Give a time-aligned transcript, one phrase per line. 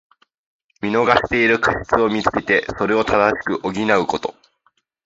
[0.81, 3.69] 見逃している過失をみつけて、それを正し補
[4.01, 4.33] うこと。